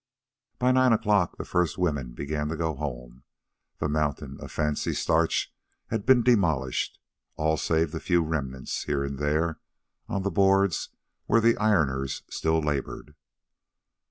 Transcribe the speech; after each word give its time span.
By 0.57 0.71
nine 0.71 0.93
o'clock 0.93 1.37
the 1.37 1.45
first 1.45 1.77
women 1.77 2.13
began 2.13 2.47
to 2.47 2.55
go 2.57 2.73
home. 2.73 3.21
The 3.77 3.87
mountain 3.87 4.39
of 4.41 4.51
fancy 4.51 4.95
starch 4.95 5.53
had 5.91 6.07
been 6.07 6.23
demolished 6.23 6.97
all 7.35 7.55
save 7.55 7.91
the 7.91 7.99
few 7.99 8.23
remnants, 8.23 8.85
here 8.85 9.03
and 9.03 9.19
there, 9.19 9.59
on 10.09 10.23
the 10.23 10.31
boards, 10.31 10.89
where 11.27 11.39
the 11.39 11.55
ironers 11.57 12.23
still 12.31 12.59
labored. 12.61 13.13